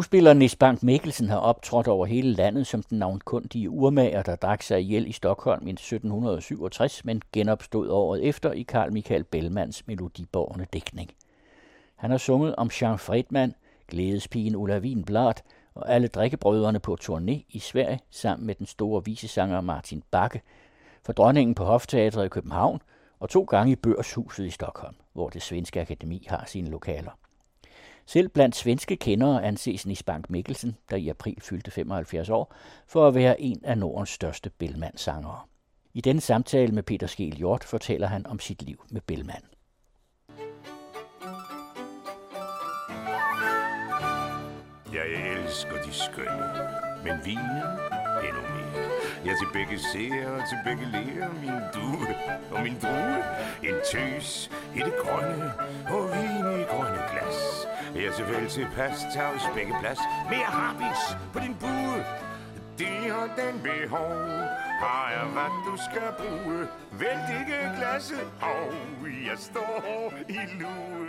[0.00, 4.62] Skuespiller Nis Bank Mikkelsen har optrådt over hele landet som den navnkundige urmager, der drak
[4.62, 10.66] sig ihjel i Stockholm i 1767, men genopstod året efter i Karl Michael Bellmans melodiborgende
[10.72, 11.10] dækning.
[11.96, 13.54] Han har sunget om Jean Fredman,
[13.88, 15.34] glædespigen Ulla Wienblad
[15.74, 20.40] og alle drikkebrødrene på turné i Sverige sammen med den store visesanger Martin Bakke,
[21.02, 22.82] for dronningen på Hofteatret i København
[23.18, 27.19] og to gange i Børshuset i Stockholm, hvor det svenske akademi har sine lokaler.
[28.10, 32.54] Selv blandt svenske kendere anses Nis Bank Mikkelsen, der i april fyldte 75 år,
[32.86, 35.40] for at være en af Nordens største Bellman-sangere.
[35.94, 39.42] I denne samtale med Peter Skel Hjort fortæller han om sit liv med Bellman.
[44.92, 46.44] Jeg elsker de skønne,
[47.04, 47.62] men vinen
[48.24, 48.59] endnu mere.
[49.24, 52.08] Ja, til begge ser og til begge lærer min due
[52.50, 53.22] og min drue.
[53.62, 55.52] En tøs i det grønne
[55.94, 57.66] og vin i grønne glas.
[57.94, 59.98] Ja, til vel til tilpas, tavs begge plads.
[60.30, 62.04] Mere habits på din bue.
[62.78, 64.16] Det har den behov.
[64.82, 66.58] Har jeg hvad du skal bruge?
[66.92, 68.26] Vælt ikke glasset.
[68.40, 68.72] Hov,
[69.28, 70.99] jeg står i lue.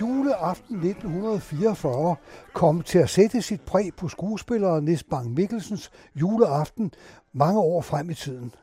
[0.00, 2.16] Juleaften 1944
[2.52, 6.92] kom til at sætte sit præg på skuespilleren Nis Bang Mikkelsens juleaften
[7.32, 8.54] mange år frem i tiden.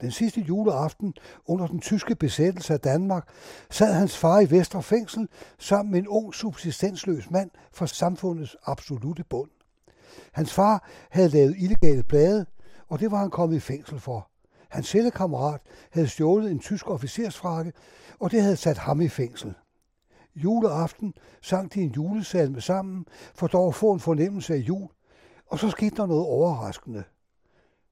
[0.00, 1.14] Den sidste juleaften
[1.46, 3.28] under den tyske besættelse af Danmark
[3.70, 9.24] sad hans far i Vestre Fængsel sammen med en ung subsistensløs mand fra samfundets absolute
[9.24, 9.50] bund.
[10.32, 12.46] Hans far havde lavet illegale blade,
[12.88, 14.30] og det var han kommet i fængsel for.
[14.68, 15.60] Hans cellekammerat
[15.90, 17.72] havde stjålet en tysk officersfrakke,
[18.20, 19.54] og det havde sat ham i fængsel.
[20.44, 24.88] Juleaften sang de en julesalme sammen, for dog at få en fornemmelse af jul,
[25.46, 27.04] og så skete der noget overraskende.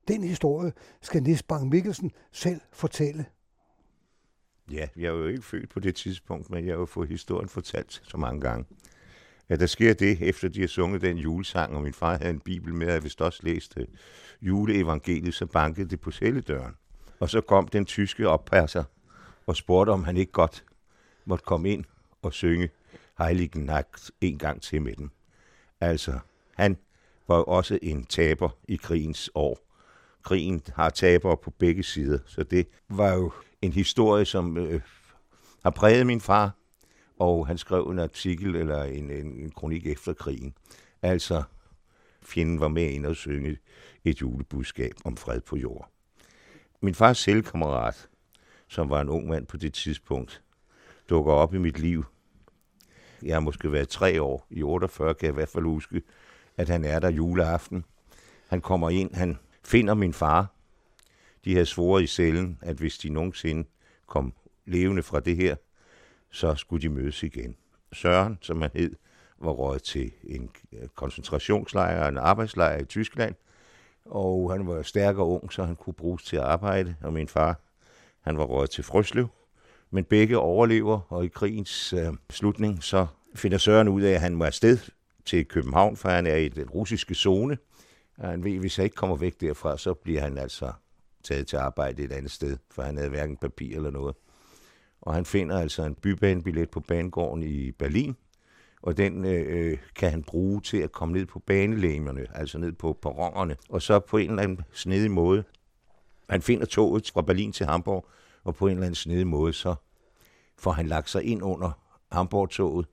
[0.09, 0.73] Den historie
[1.03, 3.27] skal Nis Bang Mikkelsen selv fortælle.
[4.71, 7.49] Ja, jeg er jo ikke født på det tidspunkt, men jeg har jo fået historien
[7.49, 8.67] fortalt så mange gange.
[9.49, 12.41] Ja, der sker det, efter de har sunget den julesang, og min far havde en
[12.41, 13.87] bibel med, og jeg vist også læste øh,
[14.43, 16.75] juleevangeliet, så bankede det på celledøren.
[17.21, 18.85] Og så kom den tyske oppasser
[19.47, 20.65] og spurgte, om han ikke godt
[21.25, 21.85] måtte komme ind
[22.23, 22.71] og synge
[23.19, 25.11] Heiligen Nacht en gang til med dem.
[25.81, 26.19] Altså,
[26.55, 26.77] han
[27.29, 29.59] var jo også en taber i krigens år.
[30.23, 34.81] Krigen har tabere på begge sider, så det var jo en historie, som øh,
[35.63, 36.51] har præget min far,
[37.19, 40.55] og han skrev en artikel eller en, en, en kronik efter krigen.
[41.03, 41.43] Altså,
[42.23, 43.57] fjenden var med ind og synge
[44.05, 45.91] et julebudskab om fred på jord.
[46.81, 48.09] Min fars selvkammerat,
[48.69, 50.43] som var en ung mand på det tidspunkt,
[51.09, 52.05] dukker op i mit liv.
[53.23, 54.47] Jeg har måske været tre år.
[54.51, 56.03] I 48 kan jeg i hvert fald huske,
[56.57, 57.85] at han er der juleaften.
[58.49, 60.47] Han kommer ind, han finder min far.
[61.45, 63.69] De havde svoret i cellen, at hvis de nogensinde
[64.07, 64.33] kom
[64.67, 65.57] levende fra det her,
[66.31, 67.57] så skulle de mødes igen.
[67.93, 68.97] Søren, som han hed,
[69.39, 73.35] var råd til en øh, koncentrationslejr, en arbejdslejr i Tyskland,
[74.05, 77.29] og han var stærk og ung, så han kunne bruges til at arbejde, og min
[77.29, 77.61] far,
[78.21, 79.29] han var råd til Frøslev.
[79.91, 84.35] Men begge overlever, og i krigens øh, slutning, så finder Søren ud af, at han
[84.35, 84.79] må afsted
[85.25, 87.59] til København, for han er i den russiske zone.
[88.19, 90.73] Og han ved, at hvis han ikke kommer væk derfra, så bliver han altså
[91.23, 94.17] taget til arbejde et andet sted, for han havde hverken papir eller noget.
[95.01, 98.17] Og han finder altså en bybanebillet på banegården i Berlin,
[98.83, 102.73] og den øh, øh kan han bruge til at komme ned på banelæmerne, altså ned
[102.73, 105.45] på perronerne, og så på en eller anden snedig måde.
[106.29, 108.07] Han finder toget fra Berlin til Hamburg,
[108.49, 109.75] og på en eller anden snedig måde, så
[110.59, 111.71] får han lagt sig ind under
[112.13, 112.87] Hamburg-toget,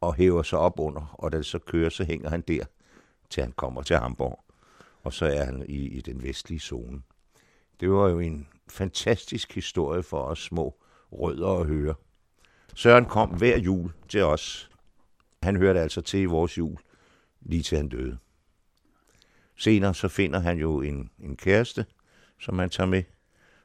[0.00, 2.64] og hæver sig op under, og da det så kører, så hænger han der,
[3.30, 4.44] til han kommer til Hamburg.
[5.02, 7.02] Og så er han i, i den vestlige zone.
[7.80, 10.76] Det var jo en fantastisk historie for os små
[11.12, 11.94] rødder at høre.
[12.74, 14.70] Søren kom hver jul til os.
[15.42, 16.78] Han hørte altså til i vores jul,
[17.40, 18.18] lige til han døde.
[19.56, 21.86] Senere så finder han jo en, en kæreste,
[22.40, 23.02] som han tager med,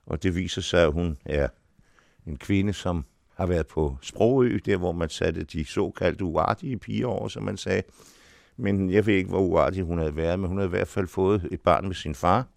[0.06, 1.48] og det viser sig, at hun er
[2.26, 3.06] en kvinde, som
[3.36, 7.58] har været på Sprogø, der hvor man satte de såkaldte uartige piger over, som man
[7.58, 7.84] sagde.
[8.58, 11.08] Men jeg ved ikke, hvor uartig hun havde været, men hun havde i hvert fald
[11.08, 12.48] fået et barn med sin far.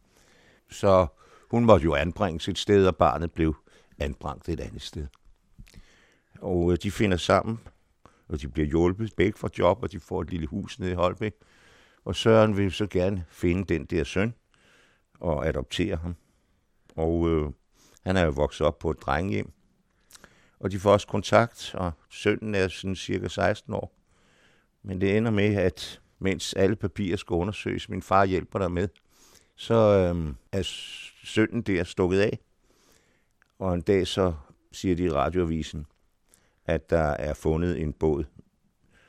[0.71, 1.07] Så
[1.51, 3.57] hun måtte jo anbringes et sted, og barnet blev
[3.99, 5.07] anbragt et andet sted.
[6.41, 7.59] Og øh, de finder sammen,
[8.29, 10.95] og de bliver hjulpet begge for job, og de får et lille hus nede i
[10.95, 11.33] Holbæk.
[12.05, 14.35] Og Søren vil så gerne finde den der søn
[15.21, 16.15] og adoptere ham.
[16.99, 17.51] Og øh,
[18.05, 19.53] han er jo vokset op på et drengehjem.
[20.61, 23.95] Og de får også kontakt, og sønnen er sådan cirka 16 år.
[24.83, 28.89] Men det ender med, at mens alle papirer skal undersøges, min far hjælper der med,
[29.57, 30.63] så øh, er
[31.25, 32.39] sønnen der stukket af.
[33.59, 34.35] Og en dag så
[34.73, 35.87] siger de i radioavisen,
[36.67, 38.25] at der er fundet en båd,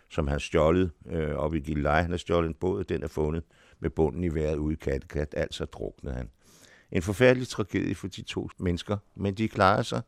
[0.10, 2.02] som han stjålet øh, op i Gilleleje.
[2.02, 3.44] Han har stjålet en båd, den er fundet
[3.80, 6.30] med bunden i vejret ude i Kattegat, altså druknede han.
[6.92, 10.02] En forfærdelig tragedie for de to mennesker, men de klarede sig.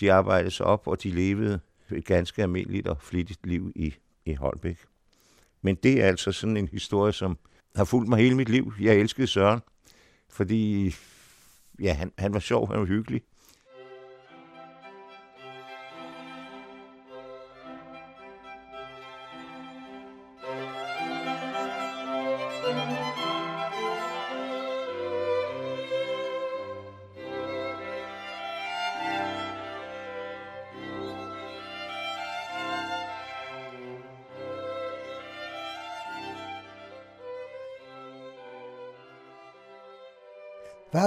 [0.00, 1.60] De arbejdede sig op, og de levede
[1.90, 3.94] et ganske almindeligt og flittigt liv i,
[4.24, 4.78] i Holbæk.
[5.62, 7.38] Men det er altså sådan en historie, som
[7.76, 8.72] har fulgt mig hele mit liv.
[8.80, 9.60] Jeg elskede Søren,
[10.28, 10.94] fordi
[11.80, 13.22] ja, han, han var sjov, han var hyggelig.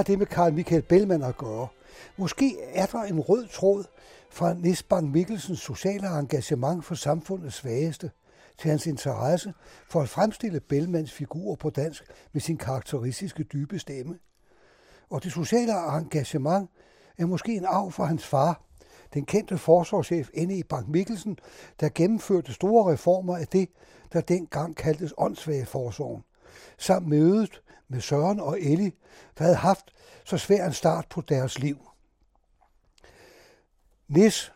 [0.02, 1.68] Har det med Karl Michael Bellman at gøre?
[2.16, 3.84] Måske er der en rød tråd
[4.30, 8.10] fra Nis Bang Mikkelsens sociale engagement for samfundets svageste
[8.58, 9.54] til hans interesse
[9.88, 14.18] for at fremstille Bellmans figur på dansk med sin karakteristiske dybe stemme.
[15.10, 16.70] Og det sociale engagement
[17.18, 18.62] er måske en arv fra hans far,
[19.14, 20.62] den kendte forsvarschef N.E.
[20.68, 21.38] Bank Mikkelsen,
[21.80, 23.68] der gennemførte store reformer af det,
[24.12, 26.24] der dengang kaldtes åndssvageforsorgen,
[26.78, 27.62] samt mødet
[27.92, 28.92] med Søren og Ellie,
[29.38, 29.84] der havde haft
[30.24, 31.78] så svær en start på deres liv.
[34.08, 34.52] Nis,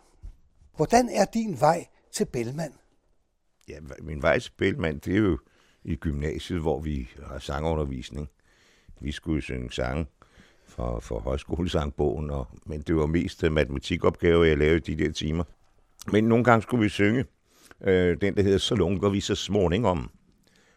[0.77, 2.73] hvordan er din vej til Bellman?
[3.69, 5.39] Ja, min vej til Bellman, det er jo
[5.85, 8.29] i gymnasiet, hvor vi har sangundervisning.
[9.01, 10.07] Vi skulle synge sange
[10.65, 15.45] for, for højskolesangbogen, og, men det var mest matematikopgaver, jeg lavede de der timer.
[16.13, 17.25] Men nogle gange skulle vi synge
[17.81, 20.11] øh, den, der hedder Så lunker vi så småningom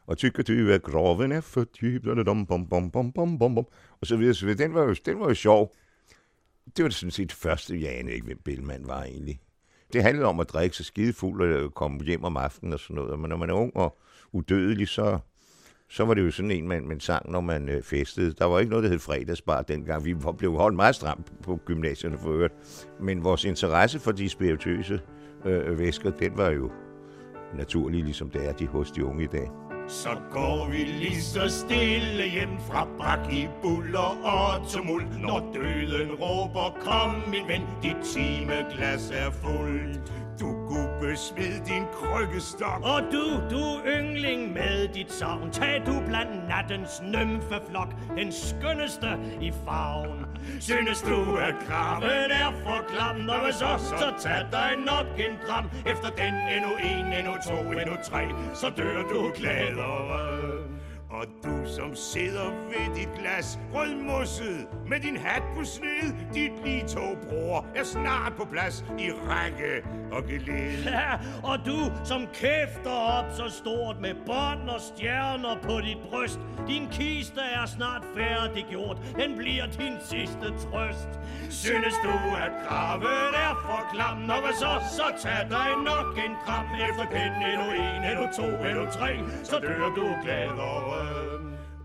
[0.10, 3.56] og tykker du, at groven er for dyb, og dum, bom, bom, bom, bom, bom,
[3.56, 3.66] bom,
[4.02, 4.64] og så videre, så videre.
[4.64, 5.76] Den var jo, den var jo sjov.
[6.78, 9.40] Det var sådan set det første, jeg anede ikke, hvem Bellman var egentlig.
[9.94, 13.20] Det handlede om at drikke sig skidefuld og komme hjem om aftenen og sådan noget.
[13.20, 13.98] Men når man er ung og
[14.32, 15.20] udødelig, så,
[15.90, 18.34] så var det jo sådan en, man, man sang, når man øh, festede.
[18.34, 20.06] Der var ikke noget, der hed fredagsbar dengang.
[20.06, 22.54] Vi blev holdt meget stramt på gymnasierne for øvrigt.
[23.02, 25.02] Men vores interesse for de spirituøse
[25.46, 26.72] øh, væsker, den var jo
[27.56, 29.69] naturlig, ligesom det er de hos de unge i dag.
[29.90, 36.12] Så går vi lige så stille hjem fra bak i buller og tumult Når døden
[36.12, 42.80] råber, kom min ven, dit timeglas er fuldt du gubbe, smid din krykkestok.
[42.84, 47.88] Og du, du yngling med dit savn, tag du blandt nattens nymfeflok,
[48.18, 50.29] den skønneste i farven.
[50.60, 55.38] Synes du, at kraven er for klam, når hvad så, så tag dig nok en
[55.48, 55.66] dram.
[55.86, 60.70] Efter den endnu en, endnu to, endnu tre, så dør du gladere.
[61.12, 66.88] Og du som sidder ved dit glas, rødmosset med din hat på sned, dit lige
[66.88, 70.84] to bror er snart på plads i række og gelede.
[70.86, 71.12] Ja,
[71.44, 76.88] og du som kæfter op så stort med bånd og stjerner på dit bryst, din
[76.92, 81.10] kiste er snart færdiggjort, den bliver din sidste trøst.
[81.50, 86.34] Synes du, at graven er for klam, når hvad så, så tag dig nok en
[86.46, 89.12] kram efter den endnu en, endnu to, endnu tre,
[89.44, 90.99] så dør du gladere.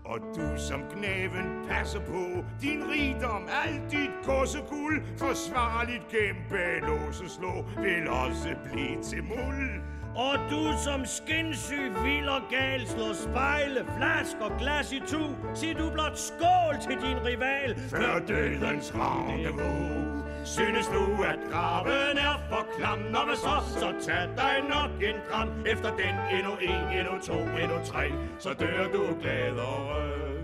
[0.05, 6.81] Og du som knæven passer på din rigdom, alt dit godseguld, forsvarligt gennem bag
[7.29, 9.81] slå, vil også blive til muld.
[10.15, 15.21] Og du som skinsyg, vild og gal, slår spejle, flasker, glas i tu,
[15.53, 20.14] sig du blot skål til din rival, før dødens rendezvous.
[20.45, 25.15] Synes du, at graven er for klam, når hvad så, så tag dig nok en
[25.29, 25.49] kram.
[25.65, 30.35] Efter den endnu en, endnu to, endnu tre, så dør du gladere.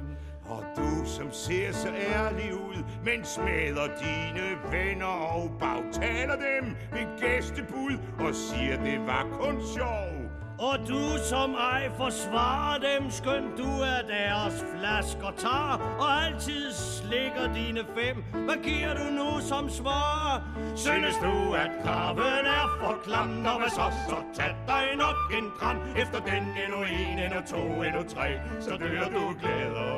[0.46, 7.20] Og du, som ser så ærlig ud, men smadrer dine venner og bagtaler dem ved
[7.20, 10.21] gæstebud og siger, det var kun sjov.
[10.62, 17.53] Og du som ej forsvarer dem, skønt du er deres flasker tar, og altid slikker
[17.53, 18.24] dine fem.
[18.46, 20.44] Hvad giver du nu som svar?
[20.75, 25.48] Synes du, at kraven er for klam, når hvad så, så tag dig nok en
[25.60, 25.77] kram.
[25.98, 29.91] Efter den endnu en, endnu to, endnu tre, så dør du glæder.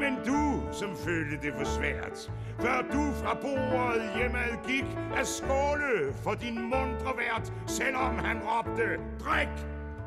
[0.00, 0.41] Men du,
[0.72, 4.84] som følte det for svært, før du fra bordet hjemad gik,
[5.16, 8.88] at skåle for din mundre vært, selvom han råbte,
[9.24, 9.54] drik!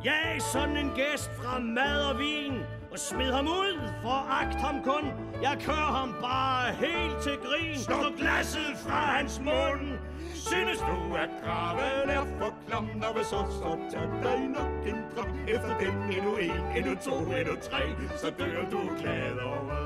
[0.03, 2.53] Jeg er sådan en gæst fra mad og vin,
[2.91, 5.05] og smid ham ud, for agt ham kun.
[5.41, 7.79] Jeg kører ham bare helt til grin.
[7.79, 9.85] Slå glasset fra hans mund.
[10.33, 14.99] Synes du, at graven er for klam, når vi så så tag dig nok en
[15.15, 15.39] kram.
[15.47, 17.81] Efter den endnu en, endnu to, endnu tre,
[18.17, 19.84] så dør du glad over.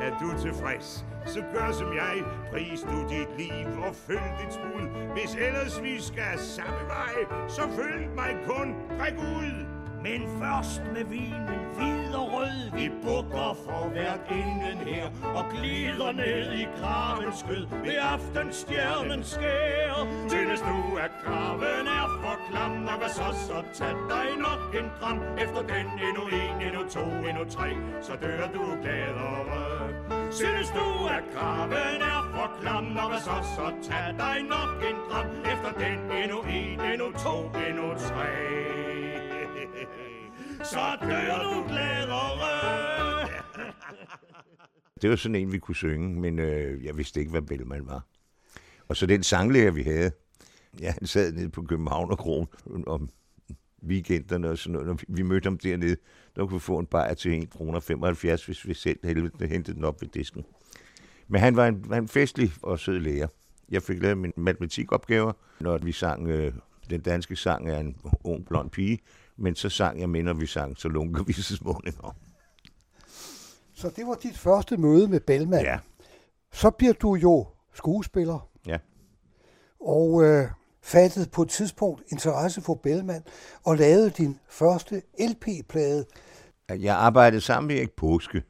[0.00, 2.24] Er du tilfreds, så gør som jeg.
[2.50, 5.12] Pris du dit liv og følg dit spud.
[5.12, 8.74] Hvis ellers vi skal samme vej, så følg mig kun.
[8.98, 9.74] Drik ud!
[10.04, 16.12] Men først med vinen hvid og rød Vi bukker for hvert inden her Og glider
[16.12, 19.94] ned i gravens skød Ved aftenstjernen skær
[20.28, 24.90] Synes du at graven er for klam og hvad så, så tag dig nok en
[25.00, 27.68] kram, Efter den endnu en, endnu to, endnu tre
[28.00, 29.73] Så dør du gladere
[30.30, 34.96] Synes du, at kraven er for klam, når hvad så, så tag dig nok en
[35.10, 35.26] dram.
[35.52, 37.36] Efter den endnu en, endnu to,
[37.68, 38.30] endnu tre.
[40.64, 43.28] Så dør du glædere.
[45.02, 48.06] Det var sådan en, vi kunne synge, men øh, jeg vidste ikke, hvad Bellman var.
[48.88, 50.10] Og så den sanglærer, vi havde,
[50.80, 52.46] ja, han sad nede på København og Kron
[52.86, 53.08] om
[53.86, 54.86] weekenderne og sådan noget.
[54.86, 55.96] Når vi mødte ham dernede,
[56.36, 59.76] der kunne vi få en bajer til 1 kroner 75, hvis vi selv helvede hentede
[59.76, 60.44] den op ved disken.
[61.28, 63.26] Men han var en, en festlig og sød lærer.
[63.70, 66.52] Jeg fik lavet min matematikopgaver, når vi sang, øh,
[66.90, 68.98] den danske sang er en ung blond pige,
[69.36, 72.12] men så sang jeg minder, vi sang, så lunker vi så småningom.
[73.74, 75.64] Så det var dit første møde med Bellman.
[75.64, 75.78] Ja.
[76.52, 78.48] Så bliver du jo skuespiller.
[78.66, 78.78] Ja.
[79.80, 80.48] Og øh,
[80.84, 83.22] fattede på et tidspunkt interesse for Bellman
[83.64, 86.04] og lavede din første LP-plade.
[86.68, 88.42] Jeg arbejdede sammen med Erik Påske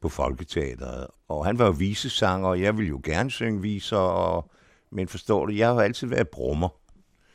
[0.00, 4.50] på Folketeateret, og han var jo visesanger, og jeg ville jo gerne synge viser, og,
[4.90, 6.68] men forstår du, jeg har altid været brummer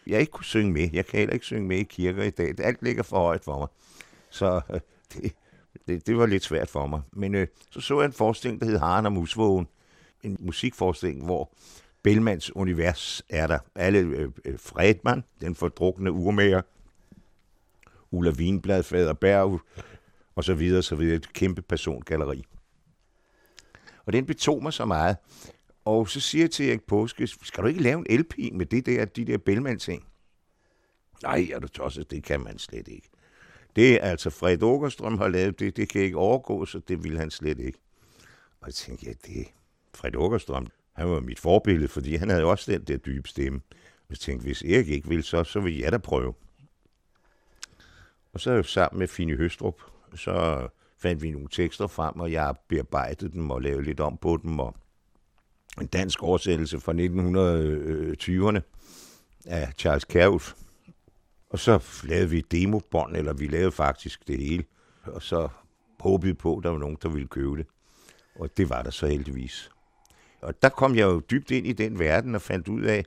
[0.07, 0.89] jeg ikke kunne synge med.
[0.93, 2.59] Jeg kan heller ikke synge med i kirker i dag.
[2.59, 3.67] Alt ligger for højt for mig.
[4.29, 4.79] Så øh,
[5.13, 5.33] det,
[5.87, 7.01] det, det var lidt svært for mig.
[7.11, 9.67] Men øh, så så jeg en forestilling, der hed Haren og Musvågen.
[10.23, 11.53] En musikforestilling, hvor
[12.03, 13.59] Bellmans univers er der.
[13.75, 16.61] Alle øh, øh, Fredman, den fordrukne urmager,
[18.11, 19.61] Ulla Wienblad, Fader Berg,
[20.35, 21.15] og så videre, så videre.
[21.15, 22.45] Et kæmpe persongalleri.
[24.05, 25.17] Og den betog mig så meget,
[25.85, 28.85] og så siger jeg til Erik Påske, skal du ikke lave en LP med det
[28.85, 30.05] der, de der Bellman-ting?
[31.23, 33.09] Nej, er du tosset, det kan man slet ikke.
[33.75, 37.17] Det er altså Fred Åkerstrøm har lavet det, det kan ikke overgå, så det vil
[37.17, 37.79] han slet ikke.
[38.61, 39.47] Og jeg tænkte, ja, det
[39.93, 43.61] Fred Åkerstrøm, han var mit forbillede, fordi han havde også den der dybe stemme.
[44.09, 46.33] Jeg tænkte, hvis Erik ikke vil, så, så vil jeg da prøve.
[48.33, 49.81] Og så sammen med Fine Høstrup,
[50.15, 50.67] så
[50.97, 54.59] fandt vi nogle tekster frem, og jeg bearbejdede dem og lavede lidt om på dem,
[54.59, 54.75] og
[55.81, 58.61] en dansk oversættelse fra 1920'erne
[59.45, 60.53] af Charles Keruf.
[61.49, 64.63] Og så lavede vi et demobånd, eller vi lavede faktisk det hele.
[65.03, 65.47] Og så
[65.99, 67.65] håbede på, at der var nogen, der ville købe det.
[68.35, 69.71] Og det var der så heldigvis.
[70.41, 73.05] Og der kom jeg jo dybt ind i den verden og fandt ud af,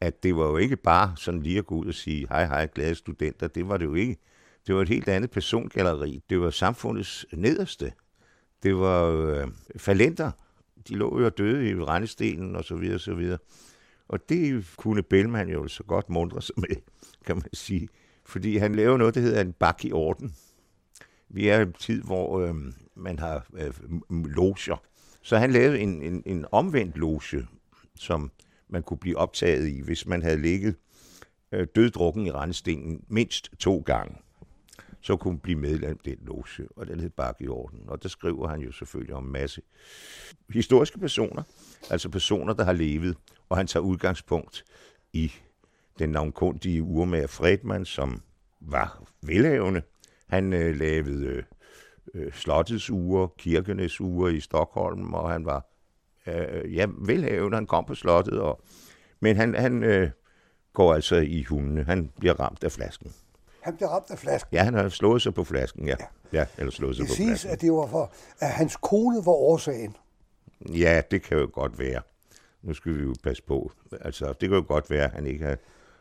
[0.00, 2.68] at det var jo ikke bare sådan lige at gå ud og sige, hej hej,
[2.74, 3.48] glade studenter.
[3.48, 4.16] Det var det jo ikke.
[4.66, 6.22] Det var et helt andet persongalleri.
[6.30, 7.92] Det var samfundets nederste.
[8.62, 10.30] Det var øh, falenter,
[10.88, 13.38] de lå jo døde i rendestenen og så videre, og så videre.
[14.08, 16.76] Og det kunne Bellman jo så godt mundre sig med,
[17.26, 17.88] kan man sige.
[18.24, 20.34] Fordi han laver noget, der hedder en bak i orden.
[21.28, 22.54] Vi er i en tid, hvor øh,
[22.94, 23.72] man har øh,
[24.10, 24.82] loger.
[25.26, 27.46] Så han lavede en, en, en omvendt loge,
[27.94, 28.30] som
[28.68, 30.76] man kunne blive optaget i, hvis man havde ligget
[31.52, 34.16] øh, døddrukken i rendestenen mindst to gange
[35.06, 37.80] så kunne man blive medlem af den loge, og den hed Bakke i orden.
[37.88, 39.62] Og der skriver han jo selvfølgelig om en masse
[40.50, 41.42] historiske personer,
[41.90, 43.16] altså personer, der har levet,
[43.48, 44.64] og han tager udgangspunkt
[45.12, 45.32] i
[45.98, 48.22] den navnkundige urmager Fredman, som
[48.60, 49.82] var velhavende.
[50.26, 51.42] Han øh, lavede øh,
[52.14, 55.66] øh, slottets uger, kirkenes uger i Stockholm, og han var
[56.26, 57.56] øh, ja, velhavende.
[57.56, 58.60] Han kom på slottet, og,
[59.20, 60.10] men han, han øh,
[60.72, 61.84] går altså i hundene.
[61.84, 63.12] Han bliver ramt af flasken.
[63.60, 64.56] Han blev ramt af flasken.
[64.56, 65.96] Ja, han har slået sig på flasken, ja.
[66.32, 67.50] Ja, ja eller slået sig det på siges, flasken.
[67.50, 69.96] at det var for, at hans kone var årsagen.
[70.74, 72.02] Ja, det kan jo godt være.
[72.62, 73.72] Nu skal vi jo passe på.
[74.00, 75.56] Altså, det kan jo godt være, at han ikke har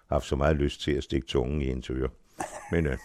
[0.10, 2.08] haft så meget lyst til at stikke tungen i en tør.
[2.72, 2.98] Men øh,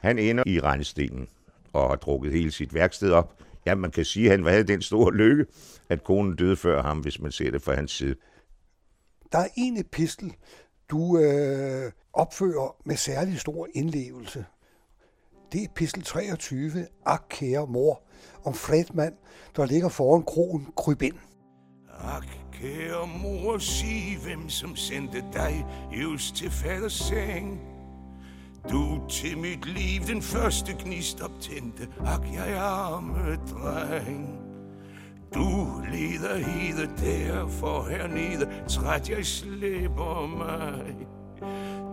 [0.00, 1.28] han ender i regnestenen
[1.72, 3.34] og har drukket hele sit værksted op.
[3.66, 5.46] Ja, man kan sige, at han havde den store lykke,
[5.88, 8.14] at konen døde før ham, hvis man ser det fra hans side.
[9.32, 10.32] Der er en epistel,
[10.90, 14.44] du øh, opfører med særlig stor indlevelse.
[15.52, 18.02] Det er epistel 23, Ak kære mor,
[18.44, 19.12] om Fredman,
[19.56, 21.16] der ligger foran krogen Kryb ind.
[22.00, 27.60] Ak, kære mor, sig hvem som sendte dig just til faders seng.
[28.70, 34.38] Du til mit liv den første gnist optændte, ak, jeg arme dreng.
[35.34, 40.96] Du leder hede derfor hernede, træt jeg slipper mig.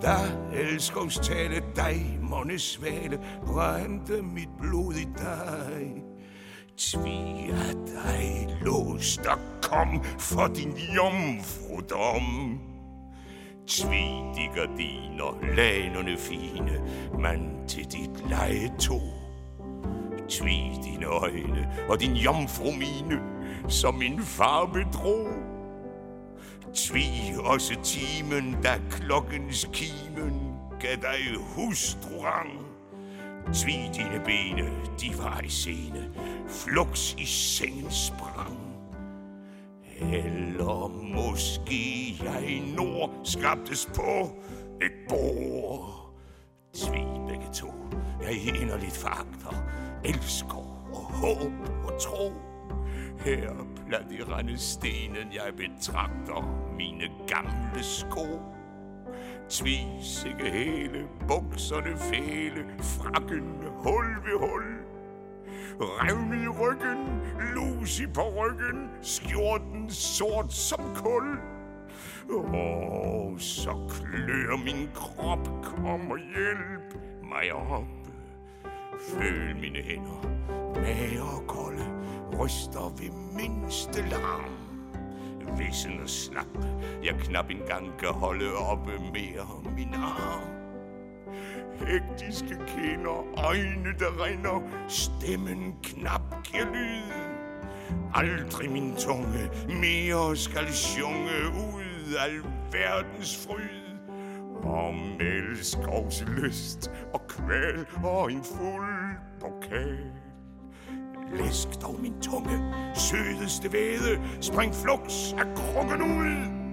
[0.02, 0.16] Da
[0.54, 6.04] elskovstale dig, måne svale, brændte mit blod i dig.
[6.78, 7.52] Tvi
[7.86, 12.60] dig låst og kom for din jomfrudom.
[13.68, 14.06] Tvi
[14.36, 16.82] de gardiner, lanerne fine,
[17.20, 19.14] man til dit leje tog.
[20.30, 23.22] Tvi dine øjne og din jomfru mine,
[23.68, 25.28] som min far bedrog.
[26.74, 27.06] Tvi
[27.40, 32.52] også timen, da klokkens kimen gav dig hustrurang.
[33.54, 34.70] Tvi dine bene,
[35.02, 36.10] de var i scene,
[36.48, 38.55] flux i sengen sprang.
[40.02, 44.30] Eller måske jeg nord skabtes på
[44.82, 46.14] et bord.
[46.74, 47.74] Tvi begge to,
[48.22, 49.64] jeg inderligt fagter,
[50.06, 52.32] elsker og håb og tro.
[53.20, 53.52] Her
[53.88, 58.26] blandt i rendestenen jeg betragter mine gamle sko.
[59.50, 63.44] Tvis ikke hele, bukserne fæle, frakken
[63.84, 64.64] hul ved hul.
[65.80, 67.22] Revn i ryggen,
[67.56, 71.38] lus i på ryggen, skjorten sort som kul.
[72.30, 76.98] Åh, så klør min krop, kom og hjælp
[77.30, 77.84] mig op.
[79.00, 80.22] Føl mine hænder,
[80.82, 81.86] mager og kolde,
[82.40, 84.52] ryster ved mindste larm.
[85.58, 86.66] Vissen og slap,
[87.04, 90.55] jeg knap engang kan holde oppe mere min arm.
[91.80, 97.12] Hektiske kinder, øjne der rinder, stemmen knap giver lyd.
[98.14, 102.42] Aldrig min tunge mere skal sjunge ud al
[102.72, 103.86] verdens fryd.
[104.64, 109.98] Om elskovs lyst og kval og en fuld pokal.
[111.34, 116.65] Læsk dog min tunge, sødeste væde, spring flux af krukken ud.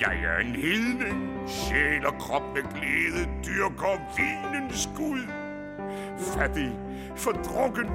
[0.00, 5.20] Jeg er en hedning, sjæl og krop med glæde, dyrker vinens gud.
[6.18, 6.72] Fattig,
[7.16, 7.86] fordrukken,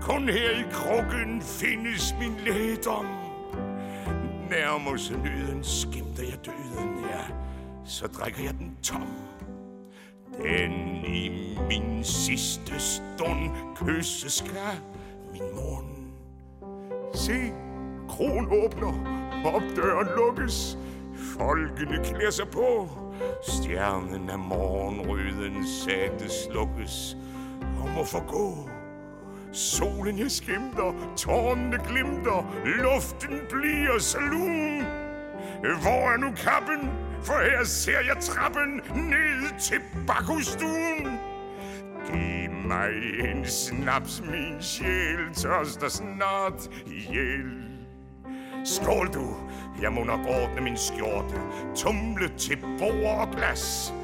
[0.00, 3.06] kun her i krukken findes min lædom.
[4.50, 7.24] Nærmest nyden nøden, skimter jeg døden, ja,
[7.84, 9.06] så drikker jeg den tom.
[10.42, 10.72] Den
[11.06, 14.80] i min sidste stund kysse skal
[15.32, 15.86] min mund.
[17.14, 17.52] Se,
[18.08, 18.94] kron åbner,
[19.44, 20.78] op døren lukkes,
[21.38, 22.88] folkene klæder sig på.
[23.48, 27.16] Stjernen af morgenrøden satte slukkes
[27.82, 28.68] og må forgå.
[29.52, 34.84] Solen jeg skimter, tårnene glimter, luften bliver slun.
[35.60, 36.90] Hvor er nu kappen?
[37.22, 41.18] For her ser jeg trappen ned til bakhusstuen.
[42.06, 47.59] Giv mig en snaps, min sjæl tørster snart ihjel.
[48.64, 49.36] Skål du,
[49.82, 51.40] jeg må nok ordne min skjorte,
[51.76, 53.94] tumle til bord og glas.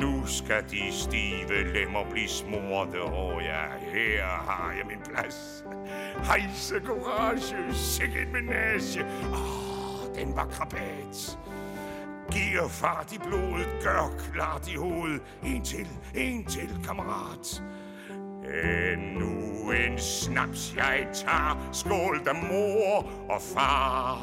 [0.00, 5.64] Nu skal de stive lemmer blive smorte, og ja, her har jeg min plads.
[6.24, 9.06] Hejse courage, sikke en menage.
[9.32, 11.38] Oh, den var krabat.
[12.30, 15.22] Giver fart i blodet, gør klart i hovedet.
[15.44, 17.62] En til, en til, kammerat.
[18.44, 21.68] Endnu en snaps jeg tager.
[21.72, 24.18] Skål da mor og far.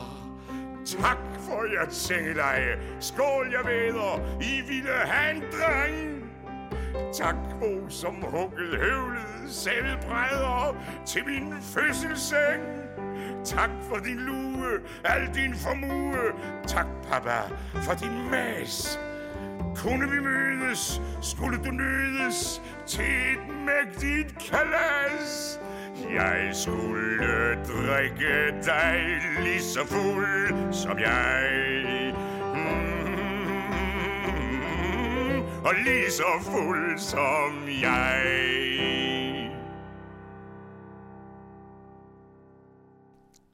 [0.85, 2.77] Tak for jeres sengeleje.
[2.99, 4.39] Skål, jeg veder.
[4.41, 6.21] I ville have en dreng.
[7.13, 12.61] Tak, Bo, som hugget høvlede sædebrædder til min fødselsseng.
[13.45, 16.31] Tak for din lue, al din formue.
[16.67, 17.39] Tak, papa,
[17.73, 18.99] for din mas.
[19.75, 25.59] Kunne vi mødes, skulle du nydes til et mægtigt kalas.
[26.13, 32.13] Jeg skulle drikke dig lige så fuld som jeg.
[32.53, 33.21] Mm,
[35.65, 38.21] og lige så fuld som jeg.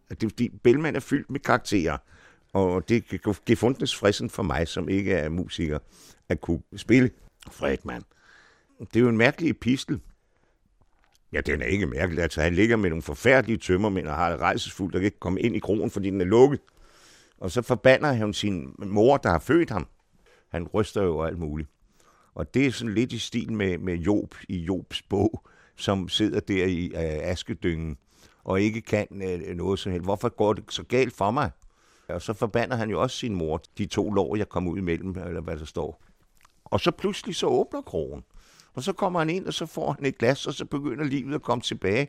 [0.10, 1.98] Det er fordi, Bellman er fyldt med karakterer,
[2.58, 5.80] og det det gefundnes frissen for mig, som ikke er musiker,
[6.30, 7.10] at kunne spille
[7.52, 8.04] Fredman.
[8.80, 10.00] Det er jo en mærkelig epistel.
[11.34, 12.24] Ja, den er ikke mærkelig.
[12.24, 15.41] Altså, han ligger med nogle forfærdelige tømmermænd og har det rejsesfuldt og kan ikke komme
[15.41, 16.60] ind i kronen, fordi den er lukket.
[17.38, 19.88] Og så forbander han sin mor, der har født ham.
[20.52, 21.70] Han ryster jo alt muligt.
[22.36, 25.43] Og det er sådan lidt i stil med, med Job i Jobs bog,
[25.76, 27.98] som sidder der i øh, askedyngen
[28.43, 30.06] og ikke kan øh, noget som helst.
[30.06, 31.52] Hvorfor går det så galt for mig?
[32.10, 35.10] Og så forbander han jo også sin mor, de to lår, jeg kom ud imellem,
[35.10, 36.04] eller hvad der står.
[36.65, 38.24] Og så pludselig så åbner krogen.
[38.74, 41.36] Og så kommer han ind, og så får han et glas, og så begynder livet
[41.36, 42.08] at komme tilbage.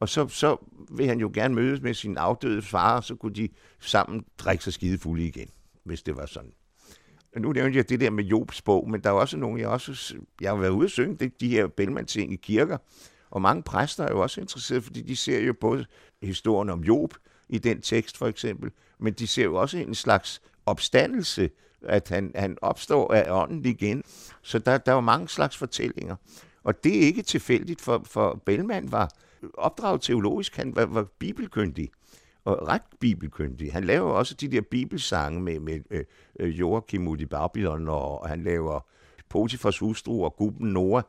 [0.00, 0.56] Og så, så
[0.90, 3.48] vil han jo gerne mødes med sin afdøde far, og så kunne de
[3.80, 5.48] sammen drikke sig skide fulde igen,
[5.84, 6.52] hvis det var sådan.
[7.34, 9.68] Og nu nævnte jeg det der med Jobs bog, men der er også nogle, jeg
[9.68, 12.78] også, jeg har været ude og synge det, de her Bellman-ting i kirker,
[13.30, 15.84] Og mange præster er jo også interesserede, fordi de ser jo både
[16.22, 17.14] historien om Job
[17.48, 21.50] i den tekst for eksempel, men de ser jo også en slags opstandelse,
[21.82, 24.02] at han, han opstår af ånden igen.
[24.42, 26.16] Så der, der var mange slags fortællinger.
[26.64, 29.10] Og det er ikke tilfældigt, for, for Bellman var
[29.54, 31.90] opdraget teologisk, han var, var bibelkyndig
[32.44, 33.72] og ret bibelkyndig.
[33.72, 36.04] Han laver også de der bibelsange med, med øh,
[36.40, 38.80] øh Joachim ud i Babylon, og han laver
[39.28, 41.02] Potifars hustru og Guben Noah.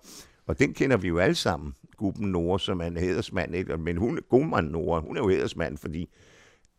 [0.47, 3.55] Og den kender vi jo alle sammen, Guben Noah, som er en hedersmand.
[3.55, 3.77] Ikke?
[3.77, 6.09] Men hun, Guben Noah, hun er jo hedersmand, fordi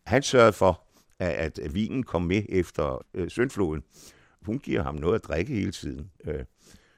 [0.06, 0.82] han sørgede for,
[1.18, 3.82] at, at vinen kom med efter øh, søndfloden.
[4.42, 6.10] Hun giver ham noget at drikke hele tiden.
[6.24, 6.44] Øh,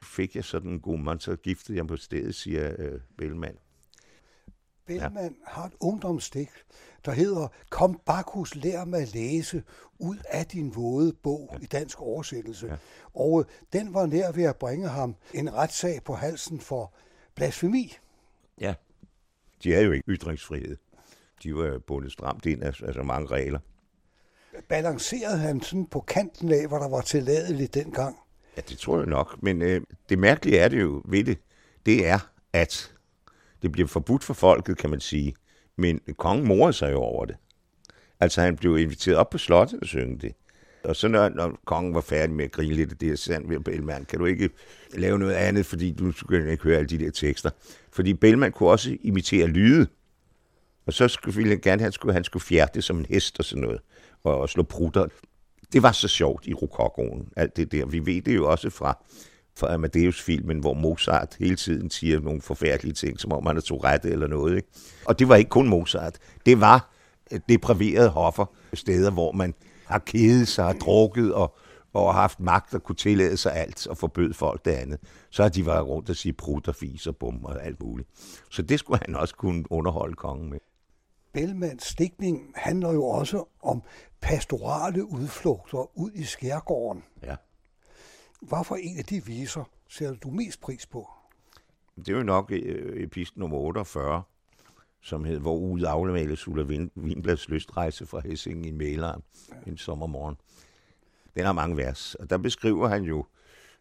[0.02, 3.56] fik jeg sådan en god mand, så giftede jeg på stedet, siger øh, Bellman.
[4.86, 5.52] Bellman ja.
[5.52, 6.48] har et ungdomsstik,
[7.04, 9.62] der hedder Kom Bakus, lær mig at læse
[9.98, 12.66] ud af din våde bog i dansk oversættelse.
[12.66, 12.76] Ja.
[13.14, 16.94] Og øh, den var nær ved at bringe ham en retssag på halsen for
[17.34, 17.96] blasfemi.
[18.60, 18.74] Ja,
[19.62, 20.76] de er jo ikke ytringsfrihed.
[21.42, 23.58] De var bundet stramt ind af altså mange regler.
[24.68, 28.16] Balancerede han sådan på kanten af, hvad der var tilladeligt dengang?
[28.56, 29.42] Ja, det tror jeg nok.
[29.42, 31.38] Men øh, det mærkelige er det jo ved det,
[31.86, 32.18] det er,
[32.52, 32.94] at
[33.62, 35.34] det bliver forbudt for folket, kan man sige.
[35.80, 37.36] Men kongen morede sig jo over det.
[38.20, 40.32] Altså han blev inviteret op på slottet og synge det.
[40.84, 43.48] Og så når, når kongen var færdig med at grine lidt af det, så sagde
[43.48, 44.50] han, Bellman, kan du ikke
[44.94, 47.50] lave noget andet, fordi du skulle ikke høre alle de der tekster.
[47.92, 49.86] Fordi Bellman kunne også imitere lyde.
[50.86, 53.44] Og så skulle, ville han gerne, han skulle, han skulle fjerte som en hest og
[53.44, 53.80] sådan noget,
[54.24, 55.06] og, og slå prutter.
[55.72, 57.86] Det var så sjovt i rokokoen, alt det der.
[57.86, 59.04] Vi ved det jo også fra
[59.56, 64.10] fra Amadeus-filmen, hvor Mozart hele tiden siger nogle forfærdelige ting, som om han er Tourette
[64.10, 64.56] eller noget.
[64.56, 64.68] Ikke?
[65.04, 66.18] Og det var ikke kun Mozart.
[66.46, 66.90] Det var
[67.48, 69.54] depriverede hoffer, steder, hvor man
[69.86, 71.56] har kedet sig, har drukket og,
[71.92, 74.98] og har haft magt og kunne tillade sig alt og forbød folk det andet.
[75.30, 78.08] Så har de været rundt og sige prut og fis og bum og alt muligt.
[78.50, 80.58] Så det skulle han også kunne underholde kongen med.
[81.32, 83.82] Bellmans stikning handler jo også om
[84.20, 87.02] pastorale udflugter ud i skærgården.
[87.22, 87.36] Ja.
[88.40, 91.08] Hvad for en af de viser ser du mest pris på?
[91.96, 94.22] Det er jo nok øh, epist nummer 48,
[95.00, 96.62] som hed Hvor ude afmales Ulla
[96.94, 99.70] Vindblads lystrejse fra Hessingen i Mæleren ja.
[99.70, 100.36] en sommermorgen.
[101.36, 103.24] Den har mange vers, og der beskriver han jo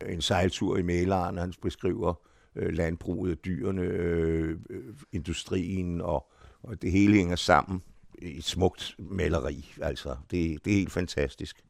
[0.06, 2.14] en sejltur i Mæleren, han beskriver
[2.56, 6.32] øh, landbruget, dyrene, øh, øh, industrien, og,
[6.64, 7.82] og det hele hænger sammen
[8.18, 9.74] i et smukt maleri.
[9.82, 11.64] Altså, det, det er helt fantastisk.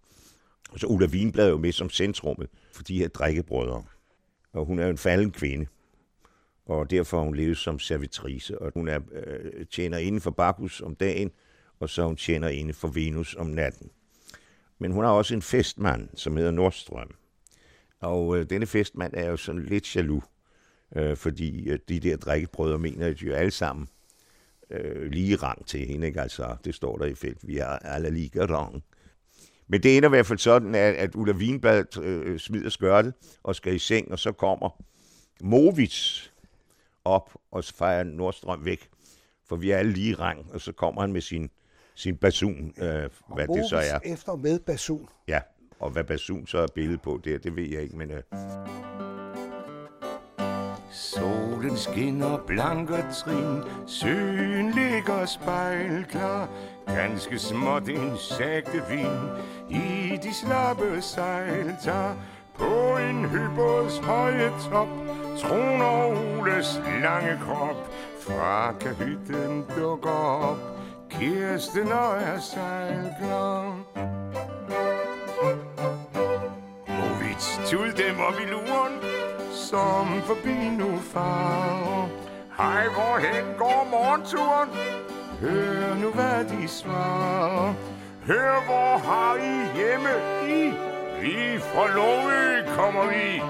[0.70, 3.84] Og så Ulla Wienblad er jo med som centrummet for de her drikkebrødre.
[4.54, 5.66] Og hun er jo en falden kvinde,
[6.66, 8.62] og derfor har hun levet som servitrice.
[8.62, 11.32] Og hun er, øh, tjener inden for Bacchus om dagen,
[11.80, 13.90] og så hun tjener inden for Venus om natten.
[14.80, 17.12] Men hun har også en festmand, som hedder Nordstrøm.
[18.00, 20.24] Og øh, denne festmand er jo sådan lidt jaloux,
[20.96, 23.88] øh, fordi øh, de der drikkebrødre mener at de jo alle sammen
[24.70, 26.08] øh, lige rang til hende.
[26.08, 26.22] Ikke?
[26.22, 28.84] Altså, det står der i felt, vi er alle lige rang.
[29.70, 33.56] Men det ender i hvert fald sådan, at, at Ulla Wienblad øh, smider skørtet og
[33.56, 34.84] skal i seng, og så kommer
[35.44, 36.34] Movits
[37.06, 38.90] op og fejrer Nordstrøm væk.
[39.48, 41.50] For vi er alle lige rang, og så kommer han med sin,
[41.96, 44.00] sin basun, øh, hvad og det så er.
[44.04, 45.10] efter med basun.
[45.28, 45.42] Ja,
[45.80, 48.12] og hvad basun så er billedet på, det, det ved jeg ikke, men...
[48.12, 49.09] Øh.
[51.00, 56.48] Solen skinner blank og trin, søen ligger spejlklar,
[56.88, 59.30] Ganske småt en sagte vind
[59.70, 62.16] i de slappe sejltar.
[62.58, 64.88] på en hybbåds høje top
[65.38, 67.94] troner Oles lange krop.
[68.20, 70.10] Fra kahytten dukker
[70.50, 70.58] op
[71.10, 73.80] Kirsten og er sejlklar.
[76.88, 79.19] Movits tud dem op i luren
[79.70, 82.10] som forbi nu far
[82.58, 84.70] Hej, hvorhen går morgenturen?
[85.40, 87.74] Hør nu, hvad de svarer.
[88.26, 90.10] Hør, hvor har I hjemme
[90.48, 90.74] i?
[91.22, 93.42] Vi fra Låge kommer vi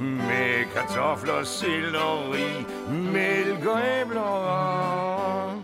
[0.00, 5.62] med kartofler, selleri, mælk og æbler.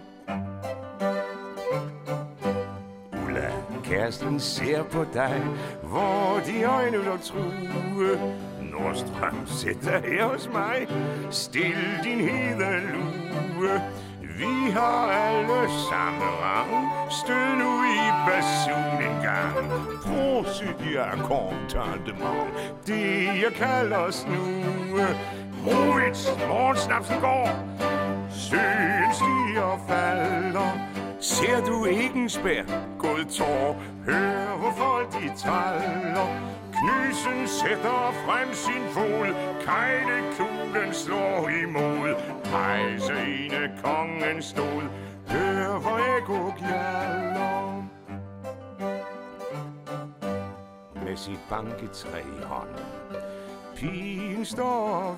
[3.27, 3.51] Ulla,
[3.85, 5.42] kæresten ser på dig,
[5.83, 8.50] hvor de øjne lå true.
[8.83, 10.88] Nordstrøm, sæt dig her hos mig,
[11.31, 13.81] stil din hede lue.
[14.23, 17.12] Vi har alle samme rang.
[17.12, 19.71] Stød nu i basun en gang.
[20.03, 22.51] Prosit, ja, kontandement.
[22.87, 24.45] Det jeg kalder os nu.
[25.64, 27.49] Movits, morgensnapsen går.
[28.31, 30.71] Søen stiger og falder.
[31.21, 32.62] Ser du ikke en spær,
[32.99, 33.83] gået tår?
[34.07, 36.27] Hør, hvor folk de træller.
[36.81, 42.14] Knysen sætter frem sin fod, kejlekuglen slår imod.
[42.45, 44.83] Pejse en af kongen stod,
[45.29, 47.85] hør hvor ekko gjalder.
[51.05, 52.85] Med sit banketræ i hånden,
[53.77, 55.16] pigen står og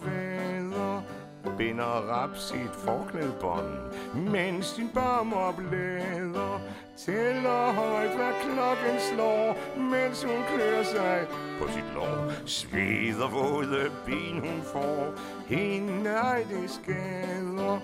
[1.44, 3.78] vader, binder rap sit forklædbånd,
[4.30, 6.60] mens din barmor blæder.
[6.96, 11.26] Tæller højt, hvad klokken slår, mens hun klør sig
[11.60, 12.46] på sit lår.
[12.46, 15.12] Sveder våde ben hun får,
[15.46, 17.78] hende ej det skader.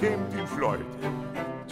[0.00, 0.84] Gem din fløjte,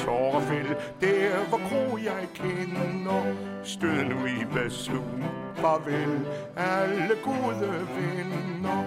[0.06, 3.22] tårerfælde, der hvor kro jeg kender.
[3.64, 5.24] Stød nu i basun,
[5.56, 8.84] farvel, alle gode venner.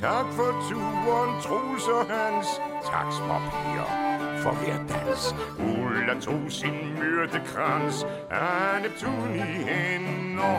[0.00, 2.46] Tak for turen, Troels og Hans.
[2.90, 3.88] Tak, småpiger,
[4.42, 5.34] for hver dans.
[5.58, 10.56] Ulla tog sin myrdekrans af Neptun i hænder.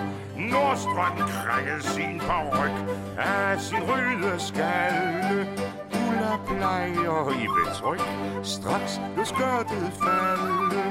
[0.52, 2.78] Nordstrøm krækkede sin paryk
[3.18, 5.48] af sin røde skalle.
[6.08, 8.02] Ulla plejer i betryk,
[8.44, 10.84] straks blev skørtet falde.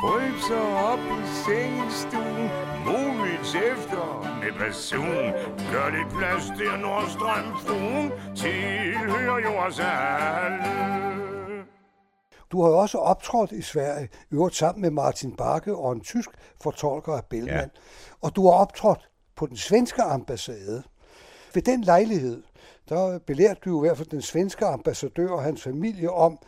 [0.00, 2.48] Kryb så op i sengestuen,
[2.86, 4.04] Movits efter
[4.40, 5.26] med basun.
[5.72, 10.88] Gør lidt plads der, Nordstrøm fruen, tilhører jo os alle.
[12.52, 16.28] Du har jo også optrådt i Sverige, øvrigt sammen med Martin Bakke og en tysk
[16.62, 17.70] fortolker af Bellman.
[17.74, 17.80] Ja.
[18.20, 20.82] Og du har optrådt på den svenske ambassade.
[21.54, 22.42] Ved den lejlighed,
[22.88, 26.38] der belærte du i hvert fald den svenske ambassadør og hans familie om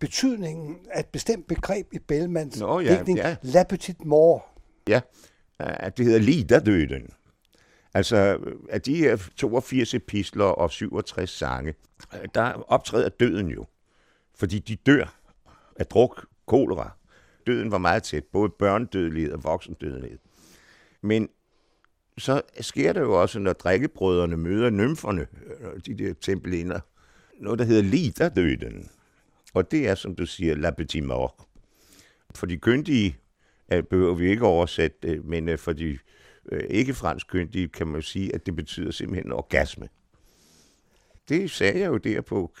[0.00, 3.36] betydningen af et bestemt begreb i Bellmans Nå, ja, digtning, ja.
[3.42, 4.42] La Petite Mort.
[4.88, 5.00] Ja,
[5.58, 7.08] at det hedder Liderdøden.
[7.94, 8.38] Altså,
[8.70, 11.74] af de her 82 epistler og 67 sange,
[12.34, 13.66] der optræder døden jo.
[14.34, 15.18] Fordi de dør
[15.76, 16.90] af druk, kolera.
[17.46, 20.18] Døden var meget tæt, både børnedødelighed og voksendødelighed.
[21.02, 21.28] Men
[22.18, 25.26] så sker der jo også, når drikkebrødrene møder nymferne,
[25.60, 26.80] øh, de der tempeliner,
[27.40, 28.90] noget, der hedder Liderdøden.
[29.54, 31.32] Og det er, som du siger, La Petite Mort.
[32.34, 33.16] For de kyndige
[33.72, 35.98] øh, behøver vi ikke oversætte men øh, for de
[36.70, 39.88] ikke fransk kyndige kan man sige, at det betyder simpelthen orgasme.
[41.28, 42.54] Det sagde jeg jo der på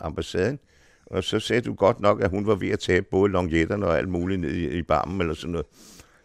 [0.00, 0.58] ambassaden,
[1.06, 3.98] og så sagde du godt nok, at hun var ved at tage både longjetterne og
[3.98, 5.66] alt muligt ned i, i barmen eller sådan noget,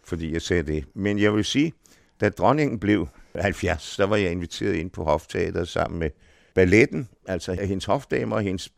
[0.04, 0.84] fordi jeg sagde det.
[0.94, 1.72] Men jeg vil sige,
[2.20, 6.10] da dronningen blev 70, der var jeg inviteret ind på hofteateret sammen med
[6.54, 8.72] balletten, altså hendes hofdamer og hendes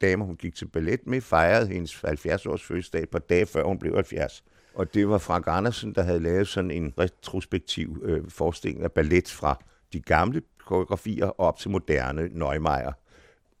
[0.00, 3.94] damer, hun gik til ballet med, fejrede hendes 70-års fødselsdag på dage før hun blev
[3.94, 4.44] 70.
[4.74, 9.28] Og det var Frank Andersen, der havde lavet sådan en retrospektiv øh, forestilling af ballet
[9.28, 12.92] fra de gamle koreografier op til moderne Neumeier.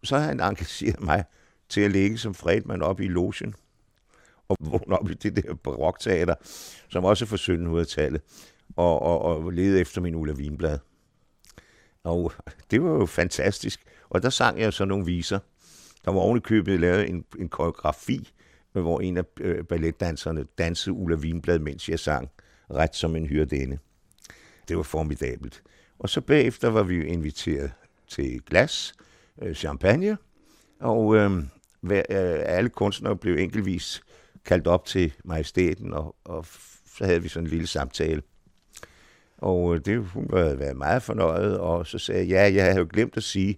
[0.04, 1.24] Så har han engageret mig
[1.68, 3.54] til at ligge som Fredman op i logen
[4.48, 6.34] og vågne op i det der barokteater,
[6.88, 8.22] som også er fra 1700-tallet,
[8.76, 10.78] og, og, og lede efter min Ulla Vinblad.
[12.04, 12.32] Og
[12.70, 13.80] det var jo fantastisk.
[14.10, 15.38] Og der sang jeg så nogle viser.
[16.04, 18.32] Der var ovenikøbet lavet en, en koreografi,
[18.72, 22.30] hvor en af øh, balletdanserne dansede Ulla Vinblad, mens jeg sang
[22.70, 23.78] ret som en hyrdende.
[24.68, 25.62] Det var formidabelt.
[25.98, 27.72] Og så bagefter var vi inviteret
[28.08, 28.94] til glas,
[29.42, 30.16] øh, champagne,
[30.80, 31.30] og øh,
[31.80, 34.02] hver, øh, alle kunstnere blev enkeltvis
[34.44, 36.46] kaldt op til majestæten, og, og
[36.96, 38.22] så havde vi sådan en lille samtale.
[39.44, 42.78] Og øh, det, hun havde været meget fornøjet, og så sagde jeg, ja, jeg havde
[42.78, 43.56] jo glemt at sige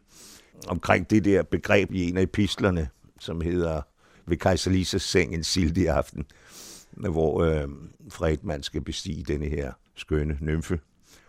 [0.68, 2.88] omkring det der begreb i en af epistlerne,
[3.20, 3.82] som hedder
[4.26, 6.24] ved kejser Lisas seng en sildig aften,
[6.90, 7.68] hvor øh,
[8.10, 10.80] Fredman skal bestige denne her skønne nymfe.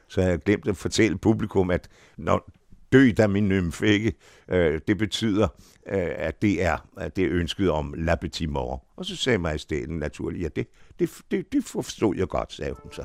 [0.07, 2.49] Så jeg glemt at fortælle publikum, at når
[2.91, 4.13] dø der min nymfe, ikke?
[4.49, 5.47] Øh, det betyder,
[5.87, 8.79] øh, at det er at det er ønsket om la petite mort.
[8.95, 10.67] Og så sagde majestæten naturligt, ja, det,
[10.99, 13.03] det, det, det forstod jeg godt, sagde hun så.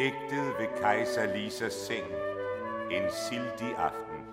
[0.00, 2.04] Digtet ved kejser Lisas seng.
[2.90, 4.24] En sildig aften.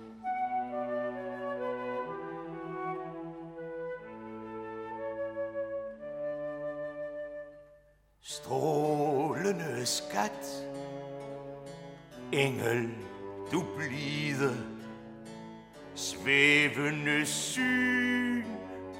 [8.21, 10.67] Strålende skat,
[12.31, 12.89] engel,
[13.51, 14.57] du blide,
[15.95, 18.45] svævende syn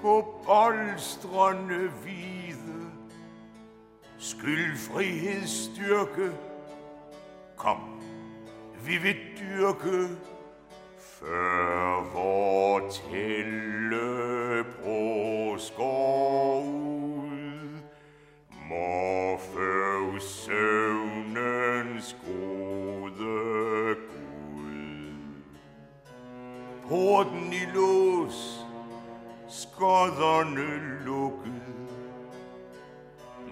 [0.02, 2.92] på bolstrende hvide,
[4.18, 6.47] skyldfrihedsstyrke, styrke,
[7.58, 7.78] kom,
[8.86, 10.08] vi vil dyrke,
[11.20, 13.74] før vor tællebros
[15.78, 17.78] går ud.
[18.70, 25.16] Må føv søvnens gode Gud.
[26.88, 28.66] Porten i lås,
[29.48, 31.62] skodderne lukket.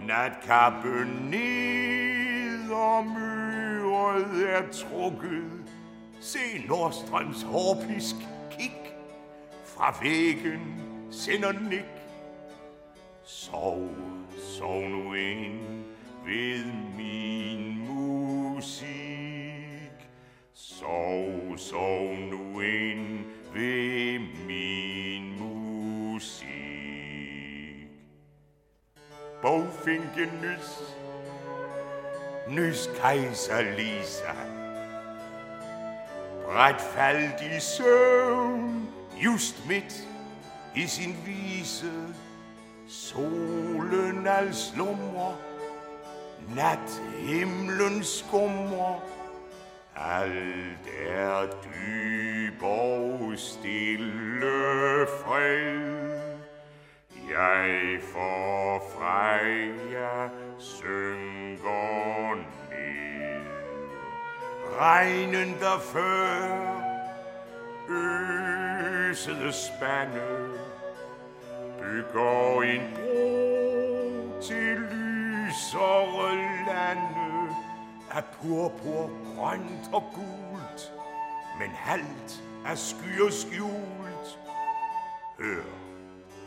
[0.08, 3.35] Natkappen ned og mød
[4.06, 5.52] møret er trukket.
[6.20, 8.16] Se Nordstrøms hårpisk
[8.52, 8.72] kig.
[9.64, 11.86] Fra væggen sender nik.
[13.24, 13.90] Sov,
[14.58, 15.84] sov nu ind
[16.26, 16.66] ved
[16.98, 18.96] min musik.
[20.54, 23.20] Sov, sov nu ind
[23.54, 26.56] ved min musik.
[29.42, 30.95] Bogfinken nys,
[32.48, 34.36] nys kejser Lisa.
[36.46, 38.90] Bræt faldt i søvn,
[39.24, 40.08] just midt
[40.76, 41.92] i sin vise.
[42.88, 45.36] Solen al slumrer,
[46.56, 49.04] nat himlen skummer.
[49.96, 56.16] Alt er dyb og stille fred.
[57.30, 60.30] Jeg får Freja
[60.60, 61.25] synker
[64.80, 66.76] Regnen der før
[67.90, 70.22] øsede spande
[71.82, 76.36] bygger en bro til lysere
[76.68, 77.56] lande
[78.12, 80.94] af purpur, grønt og gult,
[81.60, 84.40] men halvt af skyer skjult.
[85.40, 85.64] Hør,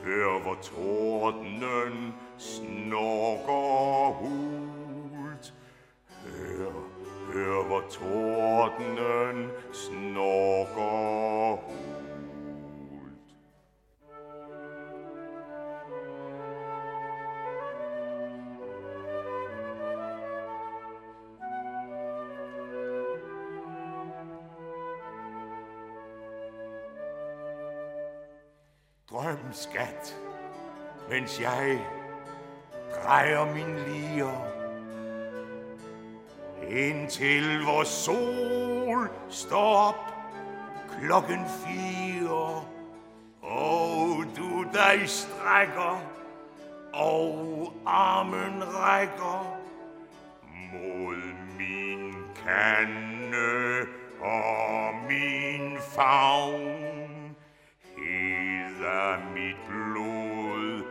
[0.04, 4.77] hør hvor tordenen snorker hul.
[7.38, 13.34] Hør, hvor tordenen snorker hult.
[29.10, 30.20] Drøm, skat,
[31.10, 31.86] mens jeg
[32.94, 34.57] drejer min lier.
[36.68, 40.14] Indtil vor sol står op
[41.00, 42.64] klokken fire.
[43.42, 46.02] Og du dig strækker,
[46.92, 49.56] og armen rækker
[50.72, 51.16] mod
[51.58, 53.86] min kande
[54.20, 57.36] og min favn.
[57.96, 60.82] Hedder mit blod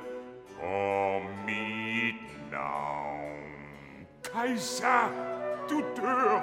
[0.61, 4.07] og mit navn.
[4.33, 5.26] Kejser,
[5.69, 6.41] du dør.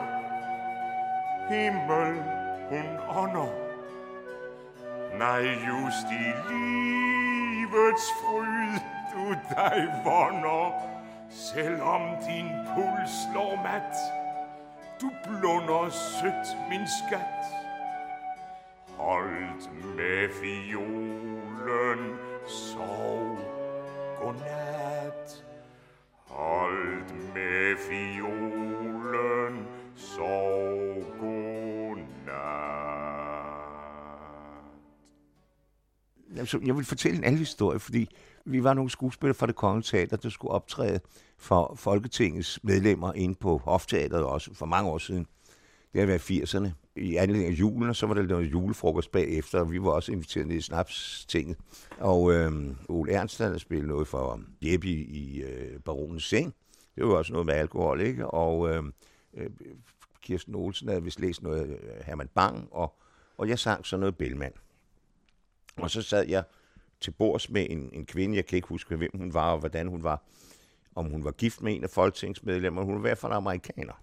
[1.49, 2.23] Himmel,
[2.71, 3.53] hun ånder.
[5.19, 8.81] Nej, just i livets fryd,
[9.13, 10.73] du dig vonder.
[11.31, 13.97] Selvom din puls slår mat,
[15.01, 17.45] du blunder sødt, min skat.
[18.99, 23.39] Holdt med fiolen, sov,
[24.21, 25.45] godnat.
[26.29, 28.24] Holdt med fiolen,
[36.47, 38.09] Så Jeg vil fortælle en anden historie, fordi
[38.45, 41.01] vi var nogle skuespillere fra det Kongelige Teater, der skulle optræde
[41.39, 45.27] for Folketingets medlemmer inde på Hofteateret også for mange år siden.
[45.93, 46.69] Det har været 80'erne.
[46.97, 50.13] I anledning af julen, og så var der noget julefrokost bagefter, og vi var også
[50.13, 51.57] inviteret ned i Snapstinget.
[51.99, 52.53] Og øh,
[52.89, 56.55] Ole Ernst havde spillet noget for Jeppe i, i øh, Baronens Seng.
[56.97, 58.27] Det var også noget med alkohol, ikke?
[58.27, 58.93] Og øhm,
[59.35, 59.51] øh,
[60.23, 62.95] Kirsten Olsen havde vist læst noget af Herman Bang, og,
[63.39, 64.53] og jeg sang så noget Bellman.
[65.77, 66.45] Og så sad jeg
[67.01, 69.89] til bords med en, en kvinde, jeg kan ikke huske, hvem hun var og hvordan
[69.89, 70.23] hun var.
[70.95, 72.87] Om hun var gift med en af folketingsmedlemmerne.
[72.87, 74.03] Hun var i hvert fald amerikaner.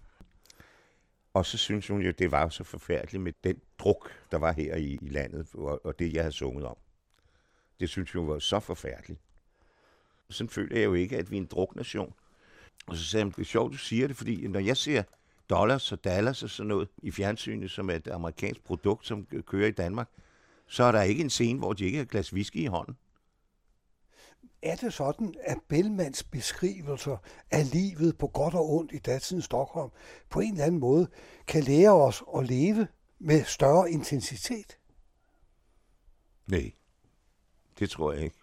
[1.34, 4.76] Og så synes hun jo, det var så forfærdeligt med den druk, der var her
[4.76, 6.76] i, i landet, og, og det, jeg havde sunget om.
[7.80, 9.20] Det synes hun var så forfærdeligt.
[10.30, 12.14] Sådan føler jeg jo ikke, at vi er en druknation.
[12.86, 15.02] Og så sagde hun, det er sjovt, du siger det, fordi når jeg ser
[15.50, 19.68] dollars og dollars og sådan noget i fjernsynet, som er et amerikansk produkt, som kører
[19.68, 20.08] i Danmark,
[20.72, 22.96] så er der ikke en scene, hvor de ikke har glas whisky i hånden.
[24.62, 27.16] Er det sådan, at Bellmans beskrivelser
[27.50, 29.90] af livet på godt og ondt i datidens Stockholm
[30.30, 31.08] på en eller anden måde
[31.46, 34.78] kan lære os at leve med større intensitet?
[36.46, 36.72] Nej,
[37.78, 38.36] det tror jeg ikke.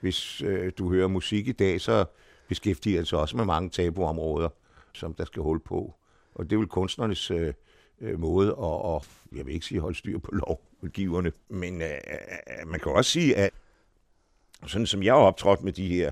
[0.00, 2.04] Hvis øh, du hører musik i dag, så
[2.48, 4.48] beskæftiger det sig også med mange tabuområder,
[4.94, 5.94] som der skal holde på.
[6.34, 7.54] Og det er vel kunstnernes øh,
[8.00, 10.30] øh, måde at, at, jeg vil ikke sige holde styr på
[10.84, 11.32] udgiverne.
[11.48, 13.50] men øh, øh, øh, man kan også sige, at
[14.66, 16.10] sådan som jeg har optrådt med de her,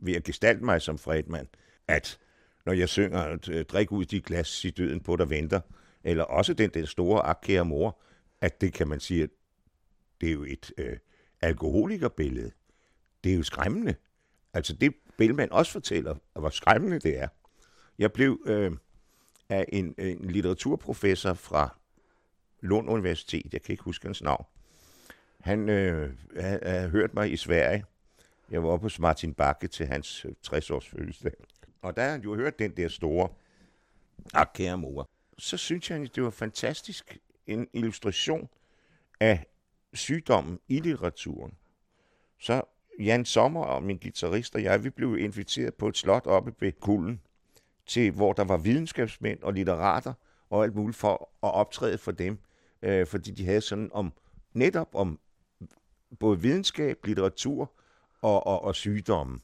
[0.00, 1.48] ved at gestalte mig som Fredman,
[1.88, 2.18] at
[2.66, 5.60] når jeg synger, at drik ud de glas i døden på, der venter,
[6.04, 8.00] eller også den der store akkære mor,
[8.40, 9.30] at det kan man sige, at
[10.20, 10.96] det er jo et øh,
[11.40, 12.50] alkoholikerbillede.
[13.24, 13.94] Det er jo skræmmende.
[14.54, 17.28] Altså det Bellman også fortæller, hvor skræmmende det er.
[17.98, 18.72] Jeg blev øh,
[19.48, 21.79] af en, en litteraturprofessor fra
[22.60, 24.44] Lund Universitet, jeg kan ikke huske hans navn.
[25.40, 27.84] Han øh, havde hørt mig i Sverige.
[28.50, 31.34] Jeg var oppe hos Martin Bakke til hans øh, 60-års fødselsdag.
[31.82, 33.28] Og der han jo hørt den der store,
[34.34, 35.08] ak kære mor,
[35.38, 38.48] så synes jeg, det var fantastisk en illustration
[39.20, 39.46] af
[39.94, 41.52] sygdommen i litteraturen.
[42.38, 42.62] Så
[43.00, 46.72] Jan Sommer og min guitarist og jeg, vi blev inviteret på et slot oppe ved
[46.72, 47.20] Kulden,
[47.86, 50.12] til hvor der var videnskabsmænd og litterater
[50.50, 52.38] og alt muligt for at optræde for dem,
[52.82, 54.12] øh, fordi de havde sådan om
[54.52, 55.18] netop om
[56.18, 57.72] både videnskab, litteratur
[58.22, 59.40] og, og, og sygdomme.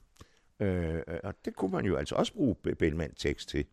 [0.61, 3.64] Øh, og det kunne man jo altså også bruge Bellman-tekst til.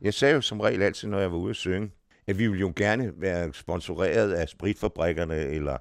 [0.00, 1.90] Jeg sagde jo som regel altid, når jeg var ude at synge,
[2.26, 5.78] at vi ville jo gerne være sponsoreret af spritfabrikkerne eller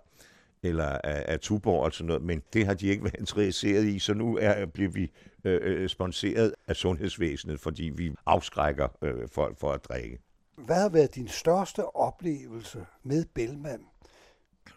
[0.63, 3.99] eller af, af Tuborg og sådan noget, men det har de ikke været interesseret i,
[3.99, 5.11] så nu er, bliver vi
[5.43, 10.19] øh, øh sponsoreret af sundhedsvæsenet, fordi vi afskrækker øh, folk for at drikke.
[10.57, 13.85] Hvad har været din største oplevelse med Bellman?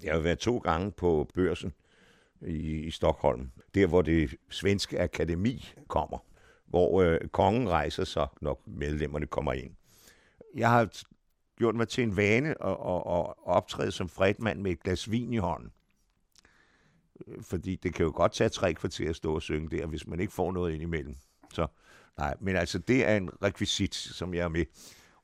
[0.03, 1.73] Jeg har været to gange på børsen
[2.41, 6.19] i, i Stockholm, der hvor det svenske akademi kommer,
[6.67, 9.75] hvor øh, kongen rejser sig, når medlemmerne kommer ind.
[10.55, 10.89] Jeg har
[11.57, 15.33] gjort mig til en vane at, at, at optræde som fredmand med et glas vin
[15.33, 15.73] i hånden.
[17.27, 20.07] Øh, fordi det kan jo godt tage tre kvarter at stå og synge der, hvis
[20.07, 21.17] man ikke får noget ind imellem.
[21.53, 21.67] Så
[22.19, 24.65] nej, men altså det er en rekvisit, som jeg er med.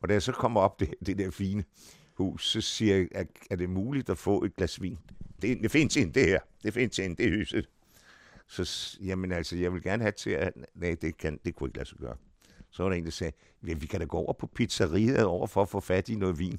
[0.06, 1.64] Og da jeg så kommer op det, det der fine
[2.14, 4.98] hus, så siger jeg, er, er det muligt at få et glas vin?
[5.42, 6.40] Det, det findes ind, det her.
[6.62, 7.68] Det findes ind, det er huset.
[8.48, 10.52] Så jamen altså, jeg vil gerne have til at...
[10.74, 12.16] Nej, det, kan, det kunne ikke lade sig gøre.
[12.70, 13.32] Så var der en, der sagde,
[13.66, 16.38] ja, vi kan da gå over på pizzeriet over for at få fat i noget
[16.38, 16.58] vin.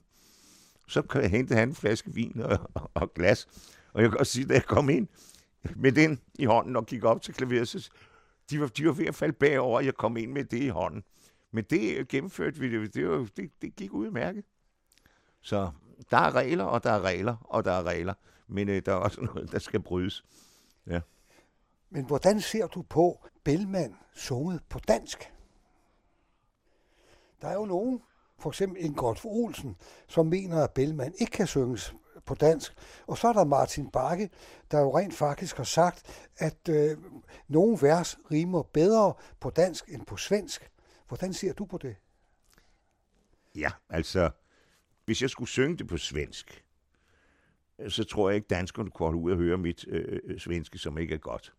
[0.87, 3.47] Så kan jeg hente han en flaske vin og, og, og glas.
[3.93, 5.07] Og jeg kan også sige, da jeg kom ind
[5.75, 7.89] med den i hånden og gik op til klaveret, så
[8.49, 10.67] de var, de var ved at falde bagover, og jeg kom ind med det i
[10.67, 11.03] hånden.
[11.57, 14.45] Men det gennemførte vi, det, det, var, det, det gik udmærket.
[15.41, 15.71] Så
[16.11, 18.13] der er regler, og der er regler, og der er regler.
[18.47, 20.25] Men øh, der er også noget, der skal brydes.
[20.87, 21.01] Ja.
[21.89, 25.33] Men hvordan ser du på Bellman sunget på dansk?
[27.41, 28.01] Der er jo nogen,
[28.39, 29.75] for eksempel Ingolf Olsen,
[30.07, 31.95] som mener, at Bellman ikke kan synges
[32.25, 32.73] på dansk.
[33.07, 34.29] Og så er der Martin Bakke,
[34.71, 36.97] der jo rent faktisk har sagt, at øh,
[37.47, 40.71] nogle vers rimer bedre på dansk end på svensk.
[41.07, 41.95] Hvordan ser du på det?
[43.55, 44.29] Ja, altså,
[45.05, 46.65] hvis jeg skulle synge det på svensk,
[47.87, 50.77] så tror jeg ikke, danskerne kunne holde ud at høre mit øh, øh, øh svenske,
[50.77, 51.53] som ikke er godt.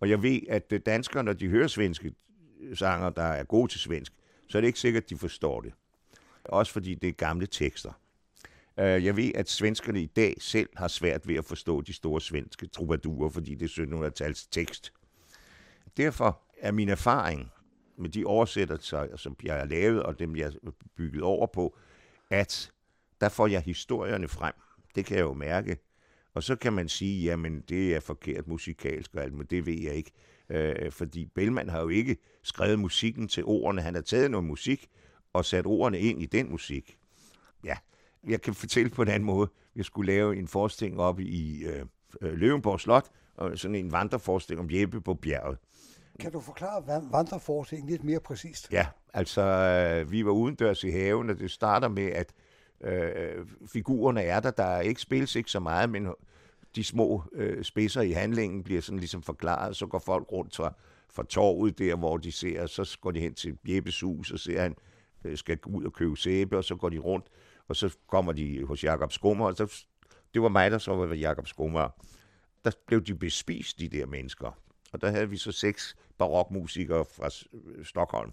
[0.00, 2.14] Og jeg ved, at øh, danskere, når de hører svenske
[2.60, 4.12] øh, sanger, der er gode til svensk,
[4.48, 5.72] så er det ikke sikkert, at de forstår det.
[6.44, 7.92] Også fordi det er gamle tekster.
[8.76, 12.66] Jeg ved, at svenskerne i dag selv har svært ved at forstå de store svenske
[12.66, 14.92] troubadurer, fordi det er 1700-tals tekst.
[15.96, 17.50] Derfor er min erfaring
[18.00, 21.76] med de oversættelser, som jeg har lavet, og dem, jeg har bygget over på,
[22.30, 22.72] at
[23.20, 24.52] der får jeg historierne frem.
[24.94, 25.76] Det kan jeg jo mærke.
[26.34, 29.80] Og så kan man sige, jamen det er forkert musikalsk og alt, men det ved
[29.82, 30.10] jeg ikke.
[30.50, 33.82] Øh, fordi Bellman har jo ikke skrevet musikken til ordene.
[33.82, 34.88] Han har taget noget musik
[35.32, 36.98] og sat ordene ind i den musik.
[37.64, 37.76] Ja,
[38.28, 39.50] jeg kan fortælle på en anden måde.
[39.76, 41.86] Jeg skulle lave en forestilling op i øh,
[42.20, 45.58] øh, Løvenborg Slot, og sådan en vandreforestilling om Jeppe på bjerget.
[46.20, 48.72] Kan du forklare vandreforskningen lidt mere præcist?
[48.72, 52.32] Ja, altså øh, vi var udendørs i haven, og det starter med, at
[52.80, 54.50] øh, figurerne er der.
[54.50, 56.08] Der er ikke spilles ikke så meget, men
[56.76, 59.76] de små øh, spidser i handlingen bliver sådan ligesom forklaret.
[59.76, 60.74] Så går folk rundt fra,
[61.12, 64.60] fra torvet der, hvor de ser, så går de hen til Jeppes hus, og ser,
[64.60, 64.76] han
[65.24, 67.26] øh, skal ud og købe sæbe, og så går de rundt
[67.70, 69.84] og så kommer de hos Jakob Skummer, og så,
[70.34, 71.88] det var mig, der så var Jakob Skummer.
[72.64, 74.58] Der blev de bespist, de der mennesker.
[74.92, 78.32] Og der havde vi så seks barokmusikere fra øh, Stockholm.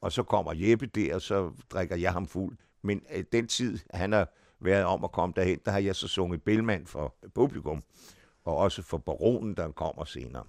[0.00, 2.56] Og så kommer Jeppe der, og så drikker jeg ham fuld.
[2.82, 4.28] Men øh, den tid, han har
[4.60, 7.82] været om at komme derhen, der har jeg så sunget Bellman for publikum,
[8.44, 10.44] og også for baronen, der kommer senere.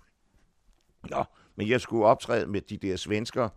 [1.10, 1.24] Nå,
[1.56, 3.50] men jeg skulle optræde med de der svensker,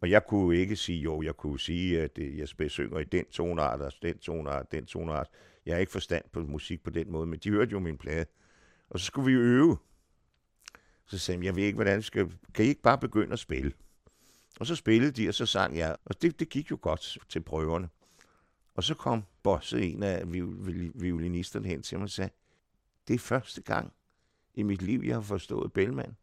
[0.00, 3.24] og jeg kunne ikke sige, jo, jeg kunne sige, at øh, jeg synger i den
[3.24, 5.28] tonart, og den tonart, den tonart.
[5.66, 8.26] Jeg har ikke forstand på musik på den måde, men de hørte jo min plade.
[8.90, 9.76] Og så skulle vi øve.
[11.10, 12.32] Så sagde jeg, jeg ved ikke, hvordan jeg skal...
[12.54, 13.72] Kan I ikke bare begynde at spille?
[14.60, 15.96] Og så spillede de, og så sang jeg.
[16.04, 17.88] Og det, det gik jo godt til prøverne.
[18.74, 20.32] Og så kom bosset en af
[20.94, 22.30] violinisterne, hen til mig og sagde,
[23.08, 23.92] det er første gang
[24.54, 26.16] i mit liv, jeg har forstået Bellman.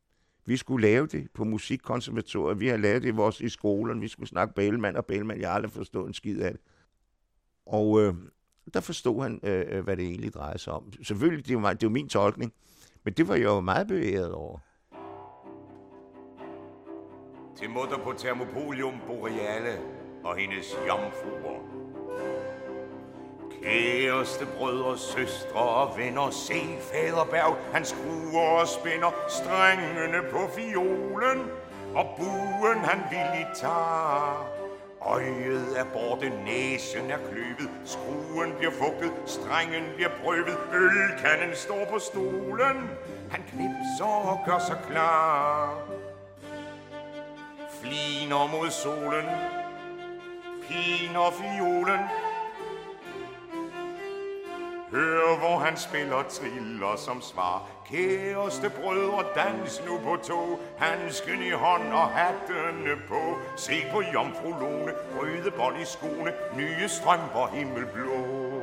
[0.46, 2.60] Vi skulle lave det på musikkonservatoriet.
[2.60, 4.02] Vi har lavet det i, vores, i skolen.
[4.02, 5.40] Vi skulle snakke Bellman og Bellman.
[5.40, 6.62] Jeg har aldrig forstået en skid af det.
[7.66, 8.14] Og øh,
[8.74, 10.94] der forstod han, øh, øh hvad det egentlig drejede sig om.
[11.04, 12.54] Selvfølgelig, det var, det var min tolkning.
[13.04, 14.60] Men det var jeg jo meget bevæget over
[17.60, 19.80] til mutter på Thermopolium Boreale
[20.24, 21.60] og hendes jomfruer.
[23.64, 31.40] Kæreste brødre, søstre og venner, se Faderberg, han skruer og spænder strengene på fiolen,
[31.96, 34.48] og buen han villigt tager.
[35.02, 42.00] Øjet er borte, næsen er kløvet, skruen bliver fugtet, strengen bliver prøvet, ølkanden står på
[42.00, 42.90] stolen.
[43.32, 45.97] Han knipser og gør sig klar.
[47.82, 49.26] Fliner mod solen,
[50.68, 52.00] piner fiolen,
[54.92, 57.70] Hør, hvor han spiller triller som svar.
[57.86, 60.60] Kæreste brødre, dans nu på tog.
[60.78, 63.38] Handsken i hånd og hattene på.
[63.56, 66.34] Se på jomfru Lone, røde bånd i skoene.
[66.56, 68.57] Nye strømper himmelblå.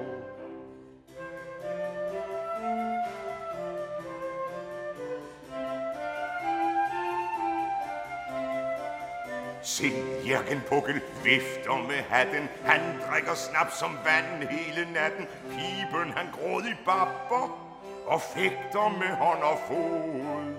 [9.65, 9.93] Se
[10.29, 12.49] Jørgen Pukkel vifter med hatten.
[12.65, 15.27] Han drikker snap som vand hele natten.
[15.51, 17.61] Piben han grådig babber
[18.07, 20.55] og fægter med hånd og fod.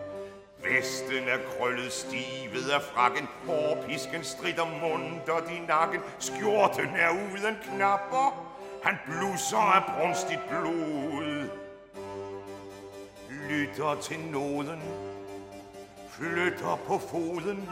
[0.63, 8.55] Vesten er krøllet stivet af frakken, hårpisken strider mundt i nakken, skjorten er uden knapper,
[8.83, 11.49] han blusser af brunstigt blod.
[13.49, 14.81] Lytter til nåden,
[16.09, 17.69] flytter på foden,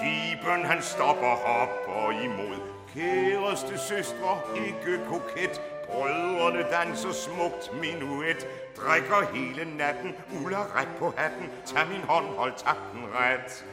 [0.00, 2.60] Piben han stopper hopper imod.
[2.94, 5.60] Kæreste søstre, ikke koket.
[5.86, 8.46] Brødrene danser smukt minuet.
[8.76, 11.50] Drikker hele natten, uller ret på hatten.
[11.66, 13.64] Tag min hånd, hold takten ret.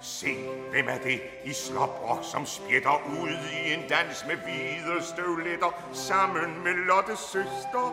[0.00, 0.36] Se,
[0.72, 6.64] hvem er det i slåbrok, som spjætter ud i en dans med hvide støvletter sammen
[6.64, 7.84] med Lottes søster?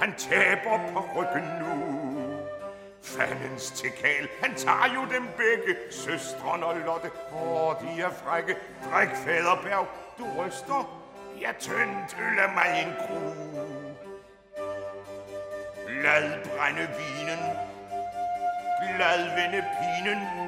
[0.00, 1.72] Han taber på ryggen nu.
[3.02, 7.10] Fandens tekal, han tager jo dem begge, søstren og Lotte.
[7.32, 8.56] Åh, de er frække.
[8.84, 9.86] Drik, faderberg,
[10.18, 11.02] du ryster.
[11.40, 13.20] Jeg tyndtøller mig en kru.
[16.02, 17.42] Lad brænde vinen.
[18.98, 20.45] Lad vende pinen.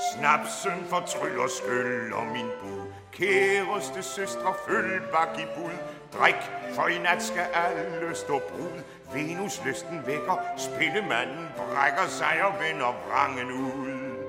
[0.00, 2.92] Snapsen fortryller skyld og min bud.
[3.12, 5.76] Kæreste søstre, følg bak i bud.
[6.18, 8.82] Drik, for i nat skal alle stå brud.
[9.14, 14.19] Venus lysten vækker, spillemanden brækker sig og vender vrangen ud.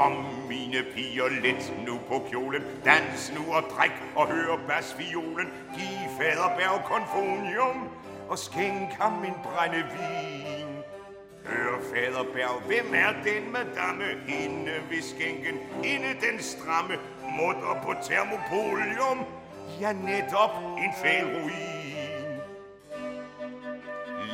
[0.00, 2.62] Om mine piger, lidt nu på kjolen.
[2.84, 5.48] Dans nu og drik og hør basviolen.
[5.74, 7.88] Giv faderberg konfonium
[8.28, 10.68] og skænk ham en brændevin.
[11.46, 14.04] Hør, faderberg, hvem er den madame?
[14.26, 16.94] Hende ved skænken, hende den stramme,
[17.38, 19.18] mutter på termopolium.
[19.80, 22.40] Ja, netop en fæl ruin.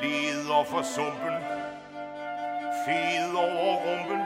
[0.03, 1.37] Leder for sumpen,
[2.87, 4.21] fed over rumpen,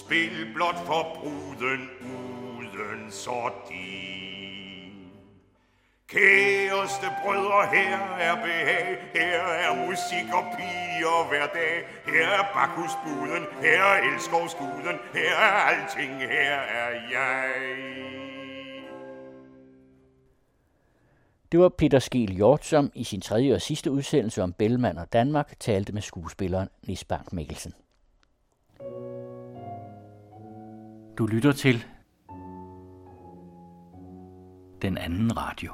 [0.00, 4.66] Spil blot for bruden uden sordin.
[6.08, 11.76] Kæreste brødre, her er behag, her er musik og piger hver dag.
[12.06, 17.52] Her er bakhusbuden, her er elskovsguden, her er alting, her er jeg.
[21.52, 25.12] Det var Peter Skel Hjort, som i sin tredje og sidste udsendelse om Bellman og
[25.12, 27.72] Danmark talte med skuespilleren Nis Bank Mikkelsen.
[31.18, 31.84] Du lytter til
[34.82, 35.72] den anden radio.